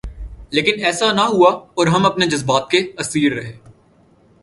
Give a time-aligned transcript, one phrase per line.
[0.51, 3.57] لیکن ایسا نہ ہوا اور ہم اپنے جذبات کے اسیر رہے۔